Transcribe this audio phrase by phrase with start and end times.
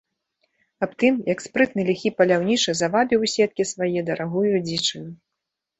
[0.85, 5.11] Аб тым, як спрытны ліхі паляўнічы завабіў у сеткі свае дарагую дзічыну.